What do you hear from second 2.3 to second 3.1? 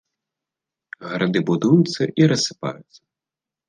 рассыпаюцца.